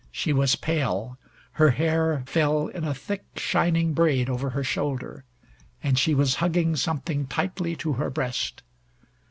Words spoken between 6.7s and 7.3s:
something